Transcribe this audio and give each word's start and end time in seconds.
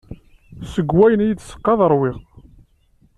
Seg 0.73 0.89
wayen 0.97 1.23
i 1.23 1.27
yi-d 1.27 1.39
teseqqaḍ 1.41 1.79
ṛwiɣ. 1.93 2.17